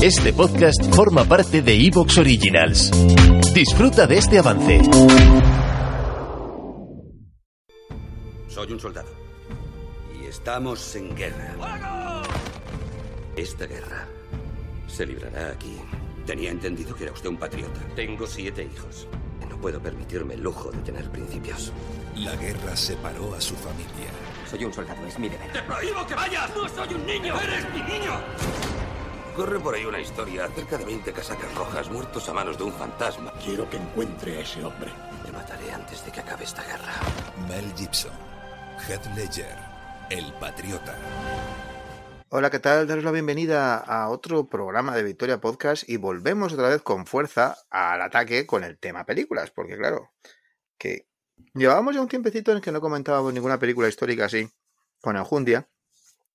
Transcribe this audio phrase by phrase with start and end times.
[0.00, 2.92] Este podcast forma parte de Evox Originals.
[3.52, 4.80] Disfruta de este avance.
[8.46, 9.08] Soy un soldado.
[10.22, 11.52] Y estamos en guerra.
[13.36, 14.06] Esta guerra
[14.86, 15.76] se librará aquí.
[16.24, 17.80] Tenía entendido que era usted un patriota.
[17.96, 19.08] Tengo siete hijos.
[19.50, 21.72] No puedo permitirme el lujo de tener principios.
[22.14, 24.12] La guerra separó a su familia.
[24.48, 25.52] Soy un soldado, es mi deber.
[25.52, 26.50] ¡Te prohíbo que vayas!
[26.54, 27.34] ¡No soy un niño!
[27.40, 28.77] ¡Eres mi niño!
[29.38, 32.72] Corre por ahí una historia acerca de 20 casacas rojas muertos a manos de un
[32.72, 33.32] fantasma.
[33.34, 34.90] Quiero que encuentre a ese hombre.
[35.24, 36.92] Te mataré antes de que acabe esta guerra.
[37.46, 38.10] Mel Gibson,
[38.88, 39.56] Heath Ledger,
[40.10, 40.98] El Patriota.
[42.30, 42.88] Hola, ¿qué tal?
[42.88, 47.58] Daros la bienvenida a otro programa de Victoria Podcast y volvemos otra vez con fuerza
[47.70, 50.10] al ataque con el tema películas, porque claro,
[50.78, 51.06] que
[51.54, 54.50] llevábamos ya un tiempecito en el que no comentábamos ninguna película histórica así
[55.00, 55.68] con enjundia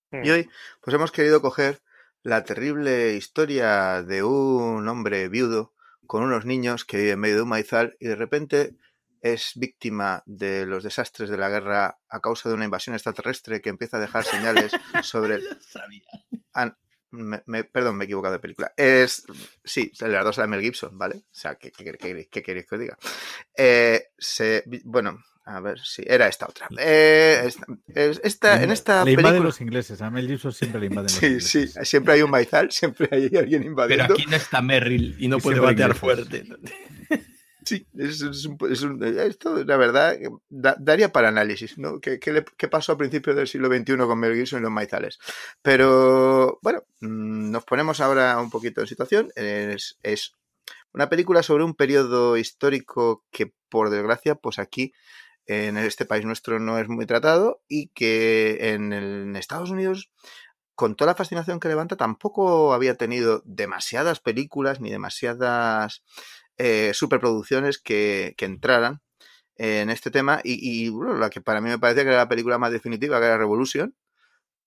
[0.09, 1.81] y hoy pues hemos querido coger
[2.23, 5.73] la terrible historia de un hombre viudo
[6.07, 8.76] con unos niños que vive en medio de un maizal y de repente
[9.21, 13.70] es víctima de los desastres de la guerra a causa de una invasión extraterrestre que
[13.70, 14.71] empieza a dejar señales
[15.04, 15.43] sobre el...
[17.12, 18.74] Me- me- perdón, me he equivocado de película.
[18.76, 19.24] Es,
[19.63, 21.18] sí, las dos de Mel Gibson, ¿vale?
[21.18, 22.98] O sea, ¿qué, qué, qué- qué queréis que os diga?
[23.55, 26.68] Eh, se, bueno, a ver si era esta otra.
[26.77, 29.48] Eh, esta, es- esta- en esta le invaden película...
[29.48, 30.02] los ingleses.
[30.02, 31.88] A Mel Gibson siempre le invaden los Sí, sí, ingleses.
[31.90, 34.14] siempre hay un maizal, siempre hay alguien Pero invadiendo.
[34.14, 35.99] aquí no está Merrill y no Y puede batear ingleses.
[35.99, 36.44] fuerte.
[37.66, 40.18] Sí, es, es un- es un- esto, la verdad,
[40.49, 42.02] da- daría para análisis, ¿no?
[42.02, 44.71] ¿Qué, qué le- qué pasó a principios del siglo XXI con Mel Gibson y los
[44.71, 45.18] maizales?
[45.62, 49.32] Pero, bueno, mm, nos ponemos ahora un poquito en situación.
[49.38, 50.34] Es, es
[50.94, 54.94] una película sobre un periodo histórico que, por desgracia, pues aquí,
[55.46, 60.12] en este país nuestro, no es muy tratado y que en, Estados Unidos
[60.76, 66.03] con toda la fascinación que levanta, tampoco había tenido demasiadas películas ni demasiadas
[66.58, 69.02] eh, superproducciones que, que entraran
[69.56, 70.42] en este tema.
[70.44, 73.38] Y, la que para mí me parecía que era la película más definitiva, que era
[73.38, 73.96] Revolution,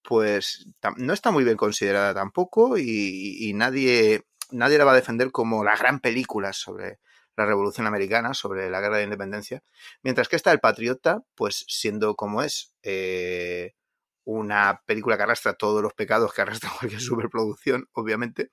[0.02, 0.66] pues
[0.96, 5.64] no está muy bien considerada tampoco y, y nadie, nadie la va a defender como
[5.64, 7.00] la gran película sobre
[7.36, 9.62] la Revolución Americana, sobre la Guerra de Independencia.
[10.02, 13.74] Mientras que esta, El Patriota, pues siendo como es, eh,
[14.24, 18.50] una película que arrastra todos los pecados que arrastra cualquier superproducción, obviamente,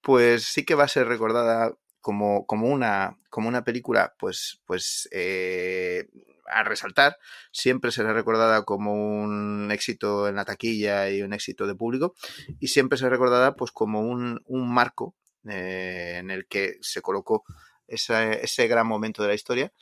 [0.00, 5.08] pues sí que va a ser recordada como, como, una, como una película, pues, pues
[5.12, 6.06] eh,
[6.48, 7.16] a resaltar.
[7.52, 12.14] Siempre será recordada como un éxito en la taquilla y un éxito de público,
[12.60, 15.16] y siempre será recordada pues como un, un marco
[15.48, 17.44] eh, en el que se colocó
[17.88, 19.72] esa- ese gran momento de la historia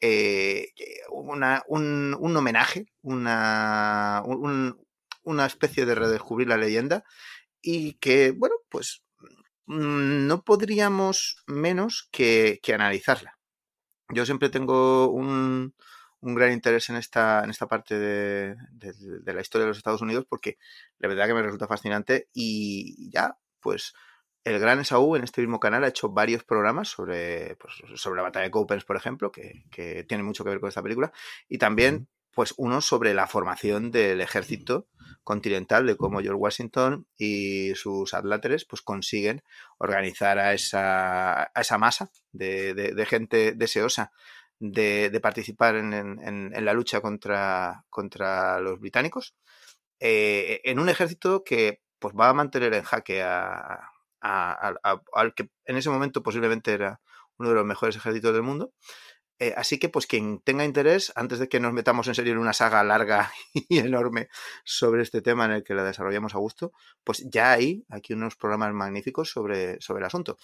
[0.00, 0.68] eh,
[1.10, 4.76] una- un, un homenaje, una, un-
[5.22, 7.04] una especie de redescubrir la leyenda
[7.62, 9.04] y que, bueno, pues
[9.66, 13.38] mm, no podríamos menos que, que analizarla.
[14.10, 15.74] Yo siempre tengo un,
[16.20, 20.02] un gran interés en esta, en esta parte de- de la historia de los Estados
[20.02, 20.58] Unidos porque
[20.98, 23.94] la verdad que me resulta fascinante y ya, pues
[24.44, 28.22] el gran Esaú en este mismo canal ha hecho varios programas sobre, pues, sobre la
[28.24, 31.12] batalla de Cowpens, por ejemplo, que, que tiene mucho que ver con esta película,
[31.48, 34.88] y también pues uno sobre la formación del ejército
[35.22, 39.42] continental, de cómo George Washington y sus adláteres pues consiguen
[39.78, 44.10] organizar a esa, a esa masa de, de- de gente deseosa
[44.58, 49.36] de, de participar en, en- en la lucha contra, contra los británicos,
[50.00, 53.90] eh, en un ejército que pues va a mantener en jaque a,
[54.24, 57.00] al que en ese momento posiblemente era
[57.38, 58.72] uno de los mejores ejércitos del mundo.
[59.40, 62.38] Eh, así que, pues, quien tenga interés, antes de que nos metamos en serio en
[62.38, 63.32] una saga larga
[63.68, 64.28] y enorme
[64.64, 68.36] sobre este tema en el que la desarrollamos a gusto, pues ya hay aquí unos
[68.36, 70.38] programas magníficos sobre, sobre el asunto.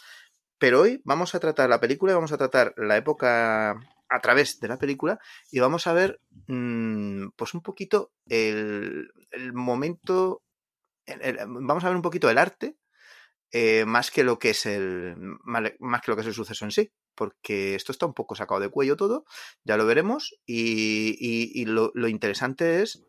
[0.58, 3.70] Pero hoy vamos a tratar la película y vamos a tratar la época
[4.08, 5.20] a través de la película
[5.50, 10.42] y vamos a ver, mm, pues, un poquito el, el momento.
[11.46, 12.76] vamos a ver un poquito el arte
[13.52, 16.70] eh, más que lo que es el más que lo que es el suceso en
[16.70, 19.24] sí porque esto está un poco sacado de cuello todo
[19.64, 23.04] ya lo veremos y, y- y lo, lo interesante es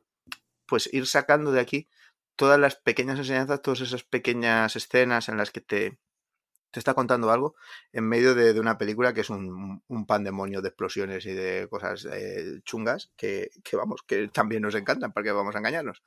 [0.67, 1.89] pues ir sacando de aquí
[2.35, 5.99] todas las pequeñas enseñanzas todas esas pequeñas escenas en las que te
[6.71, 7.55] te está contando algo
[7.91, 11.67] en medio de, de una película que es un, un pandemonio de explosiones y de
[11.69, 16.01] cosas eh, chungas que, que, vamos, que también nos encantan, porque vamos a engañarnos.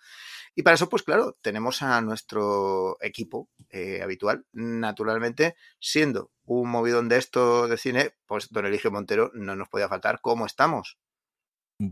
[0.54, 7.08] Y para eso, pues claro, tenemos a nuestro equipo eh, habitual, naturalmente, siendo un movidón
[7.08, 10.20] de esto de cine, pues don Eligio Montero no nos podía faltar.
[10.20, 10.98] ¿Cómo estamos?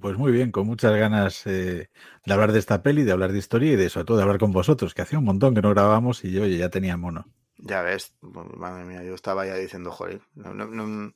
[0.00, 1.90] Pues muy bien, con muchas ganas eh,
[2.24, 4.38] de hablar de esta peli, de hablar de historia y de sobre todo de hablar
[4.38, 7.26] con vosotros, que hacía un montón que no grabábamos y yo ya tenía mono.
[7.56, 11.12] Ya ves, madre mía, yo estaba ya diciendo, joder, no, no, no,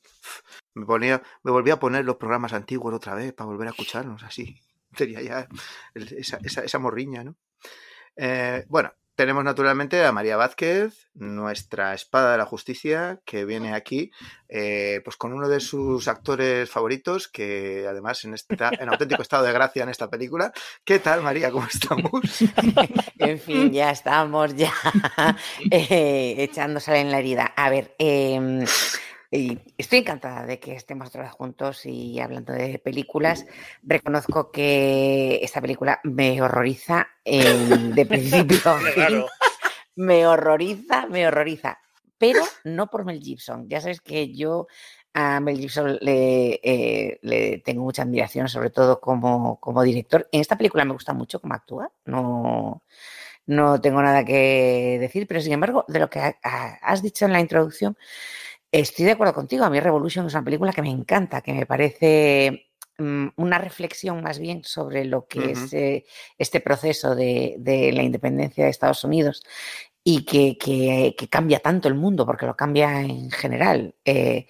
[0.73, 4.23] me ponía, me volví a poner los programas antiguos otra vez para volver a escucharnos
[4.23, 4.59] así.
[4.95, 5.47] Tenía ya
[5.93, 7.35] esa, esa, morriña, ¿no?
[8.15, 14.11] Eh, bueno, tenemos naturalmente a María Vázquez, nuestra espada de la justicia, que viene aquí
[14.47, 19.43] eh, pues con uno de sus actores favoritos, que además en, esta, en auténtico estado
[19.43, 20.53] de gracia en esta película.
[20.85, 21.49] ¿Qué tal, María?
[21.49, 22.21] ¿Cómo estamos?
[23.17, 24.71] en fin, ya estamos ya
[25.71, 27.53] eh, echándose en la herida.
[27.55, 28.65] A ver, eh,
[29.31, 33.45] y estoy encantada de que estemos otra vez juntos y hablando de películas.
[33.83, 39.25] Reconozco que esta película me horroriza de principio fin.
[39.95, 41.79] Me horroriza, me horroriza.
[42.17, 43.67] Pero no por Mel Gibson.
[43.67, 44.67] Ya sabes que yo
[45.13, 50.27] a Mel Gibson le, eh, le tengo mucha admiración, sobre todo como, como, director.
[50.31, 51.91] En esta película me gusta mucho cómo actúa.
[52.05, 52.83] No,
[53.47, 57.39] no tengo nada que decir, pero sin embargo, de lo que has dicho en la
[57.39, 57.97] introducción,
[58.71, 59.63] Estoy de acuerdo contigo.
[59.63, 64.21] A mí Revolution es una película que me encanta, que me parece mm, una reflexión
[64.21, 65.65] más bien sobre lo que uh -huh.
[65.65, 66.05] es eh,
[66.37, 69.43] este proceso de, de, la independencia de Estados Unidos
[70.03, 73.95] y que, que, que, cambia tanto el mundo, porque lo cambia en general.
[74.05, 74.47] Eh,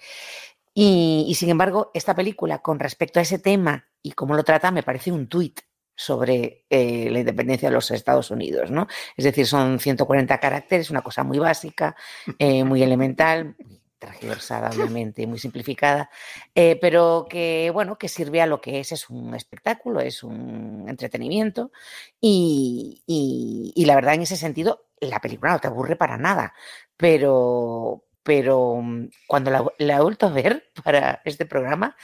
[0.74, 4.70] y, y, sin embargo, esta película, con respecto a ese tema y cómo lo trata,
[4.70, 5.60] me parece un tuit
[5.96, 8.86] sobre eh, la independencia de los Estados Unidos, ¿no?
[9.16, 11.96] Es decir, son 140 caracteres, una cosa muy básica,
[12.38, 13.56] muy elemental,
[13.98, 16.10] transversada, obviamente, muy simplificada,
[16.54, 20.86] eh, pero que, bueno, que sirve a lo que es, es un espectáculo, es un
[20.88, 21.72] entretenimiento
[22.20, 26.54] y, y, y, la verdad en ese sentido la película no te aburre para nada,
[26.96, 31.96] pero, pero mm, cuando la, la he vuelto a ver para este programa,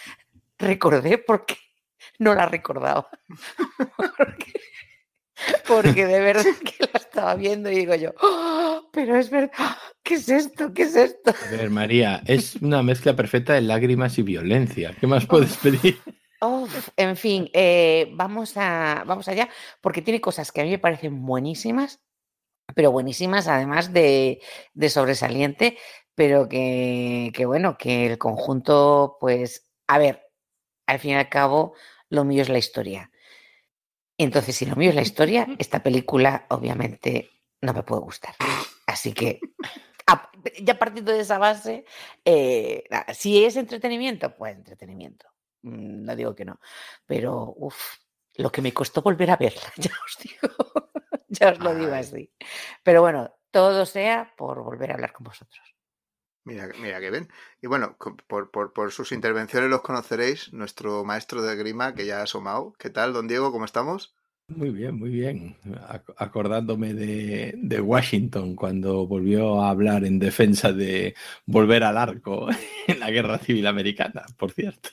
[0.58, 1.56] recordé porque
[2.18, 3.08] no la recordaba.
[4.18, 4.52] porque,
[5.66, 10.14] porque de verdad que la estaba viendo y digo yo, oh, pero es verdad, ¿qué
[10.14, 10.72] es esto?
[10.72, 11.30] ¿Qué es esto?
[11.30, 14.94] A ver, María, es una mezcla perfecta de lágrimas y violencia.
[14.98, 15.98] ¿Qué más puedes pedir?
[16.40, 19.48] Oh, en fin, eh, vamos, a, vamos allá,
[19.80, 22.00] porque tiene cosas que a mí me parecen buenísimas,
[22.74, 24.42] pero buenísimas además de,
[24.74, 25.78] de sobresaliente,
[26.14, 30.22] pero que, que, bueno, que el conjunto, pues, a ver,
[30.86, 31.74] al fin y al cabo,
[32.10, 33.10] lo mío es la historia.
[34.18, 37.30] Entonces, si lo mío es la historia, esta película obviamente
[37.60, 38.34] no me puede gustar.
[38.86, 39.40] Así que,
[40.62, 41.84] ya partiendo de esa base,
[42.24, 42.84] eh,
[43.14, 45.26] si es entretenimiento, pues entretenimiento.
[45.62, 46.60] Mm, no digo que no,
[47.06, 47.96] pero uff,
[48.36, 50.92] lo que me costó volver a verla, ya os digo,
[51.28, 52.30] ya os lo digo así.
[52.82, 55.73] Pero bueno, todo sea por volver a hablar con vosotros.
[56.44, 57.28] Mira, mira que ven.
[57.62, 57.96] Y bueno,
[58.28, 62.74] por, por, por, sus intervenciones los conoceréis, nuestro maestro de grima que ya ha asomado.
[62.78, 63.50] ¿Qué tal, don Diego?
[63.50, 64.14] ¿Cómo estamos?
[64.48, 65.56] Muy bien, muy bien.
[66.18, 71.14] Acordándome de, de, Washington cuando volvió a hablar en defensa de
[71.46, 72.48] volver al arco
[72.86, 74.90] en la guerra civil americana, por cierto.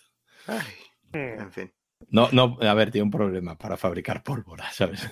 [0.48, 0.63] Ay,
[1.12, 1.71] en fin.
[2.11, 5.09] No, no, a ver, tiene un problema para fabricar pólvora, ¿sabes?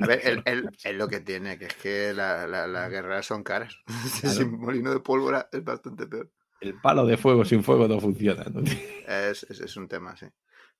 [0.00, 3.26] A ver, él, él, él lo que tiene, que es que las la, la guerras
[3.26, 3.76] son caras.
[4.20, 4.36] Claro.
[4.36, 6.30] Sin molino de pólvora es bastante peor.
[6.60, 8.44] El palo de fuego sin fuego no funciona.
[8.44, 8.60] ¿no?
[9.06, 10.26] Es, es, es, un tema, sí.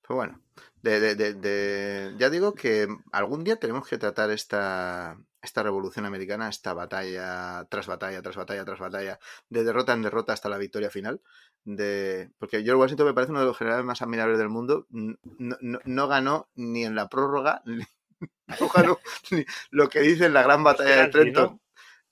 [0.07, 0.41] Pero bueno,
[0.81, 6.05] de, de, de, de, ya digo que algún día tenemos que tratar esta, esta revolución
[6.05, 9.19] americana, esta batalla tras batalla, tras batalla, tras batalla,
[9.49, 11.21] de derrota en derrota hasta la victoria final.
[11.65, 12.31] De...
[12.37, 14.87] Porque George Washington me parece uno de los generales más admirables del mundo.
[14.89, 15.17] No,
[15.59, 17.83] no, no ganó ni en la prórroga, ni,
[18.59, 18.99] no ganó
[19.31, 21.61] ni lo que dice en la gran batalla de Trenton.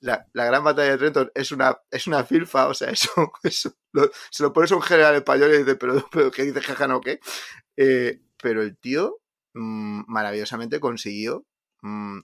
[0.02, 3.10] La, la, gran batalla de Trenton es una, es una filfa, o sea, eso,
[3.44, 6.62] eso lo, se lo pones a un general español y dice, pero, pero ¿qué dice
[6.62, 7.20] jaja no qué?
[7.78, 9.18] Eh, pero el tío
[9.54, 11.46] mmm, maravillosamente consiguió
[11.82, 12.20] mmm,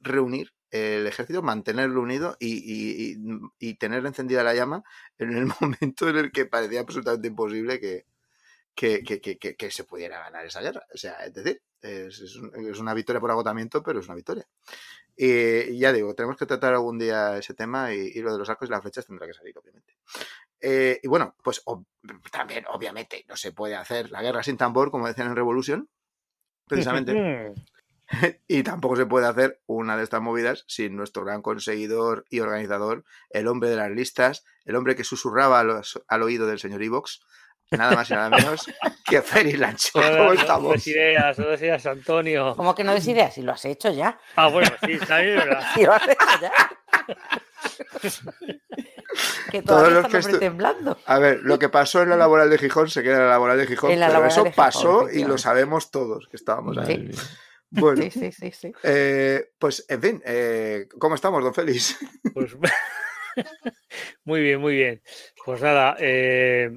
[0.00, 3.18] reunir el ejército, mantenerlo unido y, y,
[3.58, 4.82] y, tener encendida la llama
[5.18, 8.06] en el momento en el que parecía absolutamente imposible que,
[8.74, 10.86] que, que, que, se pudiera ganar esa guerra.
[10.94, 14.46] O sea, es decir, es, es, una victoria por agotamiento, pero es una victoria.
[15.14, 18.68] Y ya digo, tenemos que tratar algún día ese tema y lo de los arcos
[18.68, 19.94] y las flechas tendrá que salir, obviamente.
[20.62, 21.84] Eh, y bueno, pues ob
[22.30, 25.88] también, obviamente, no se puede hacer la guerra sin tambor, como decían en Revolution,
[26.66, 27.52] precisamente.
[28.48, 33.04] y tampoco se puede hacer una de estas movidas sin nuestro gran conseguidor y organizador,
[33.30, 36.82] el hombre de las listas, el hombre que susurraba a los, al oído del señor
[36.82, 37.20] Evox,
[37.70, 38.66] nada más y nada menos
[39.04, 39.92] que Ferry Lancho.
[39.94, 40.64] ¿Cómo estamos?
[40.64, 42.54] No des ideas, no des ideas, Antonio.
[42.56, 43.34] ¿Cómo que no des ideas?
[43.34, 44.18] Si lo has hecho ya.
[44.36, 45.66] Ah, bueno, sí, está bien, ¿verdad?
[45.74, 46.52] si lo has hecho ya.
[49.50, 50.38] Que todos los que estu...
[50.38, 50.98] temblando.
[51.06, 53.58] A ver, lo que pasó en la laboral de Gijón se queda en la laboral
[53.58, 57.10] de Gijón, la pero eso pasó y lo sabemos todos que estábamos ahí.
[57.12, 57.20] Sí.
[57.70, 58.72] Bueno, sí, sí, sí, sí.
[58.82, 61.98] Eh, pues en fin, eh, ¿cómo estamos, don Félix?
[62.34, 62.54] Pues
[64.24, 65.02] Muy bien, muy bien.
[65.44, 66.70] Pues nada, eh,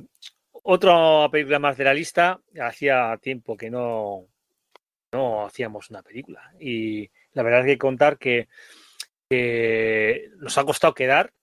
[0.51, 2.39] otra película más de la lista.
[2.59, 4.27] Hacía tiempo que no,
[5.11, 6.51] no hacíamos una película.
[6.59, 8.47] Y la verdad es que contar que,
[9.29, 11.33] que nos ha costado quedar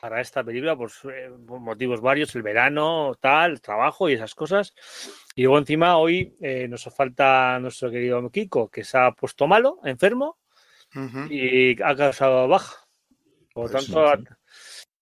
[0.00, 4.34] para esta película pues, eh, por motivos varios, el verano, tal, el trabajo y esas
[4.34, 4.74] cosas.
[5.34, 9.78] Y luego encima hoy eh, nos falta nuestro querido Kiko, que se ha puesto malo,
[9.84, 10.38] enfermo,
[10.94, 11.26] Ujú.
[11.30, 12.76] y ha causado baja.
[13.52, 14.34] Por lo Pues tanto,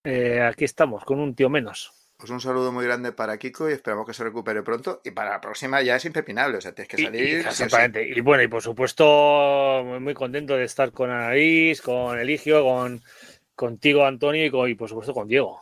[0.04, 1.92] eh, aquí estamos, con un tío menos.
[2.16, 5.00] Pues un saludo muy grande para Kiko y esperamos que se recupere pronto.
[5.04, 7.22] Y para la próxima ya es impepinable, o sea, tienes que Y- salir.
[7.40, 7.98] y- sí o sí.
[8.16, 13.02] Y bueno, y por supuesto, muy contento de estar con Anaís, con Eligio, con
[13.54, 15.60] contigo, Antonio, y, con- y por supuesto con Diego.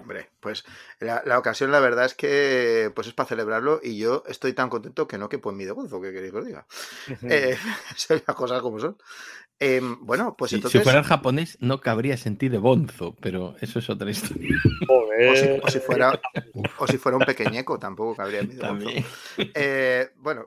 [0.00, 0.64] Hombre, pues
[1.00, 4.68] la, la ocasión, la verdad es que pues es para celebrarlo y yo estoy tan
[4.70, 6.66] contento que no quepo en mi de gozo, que queréis que os diga.
[7.28, 7.56] Eh,
[7.96, 8.96] son las cosas como son.
[9.58, 10.80] Em, bueno, pues entonces.
[10.80, 14.56] Si fuera en japonés no cabría sentir de bonzo, pero eso es otra historia.
[14.88, 16.20] O si, o si fuera,
[16.78, 18.60] o si fuera un pequeñeco, tampoco cabría en mi de.
[18.60, 19.04] También.
[19.36, 20.46] Eh, bueno,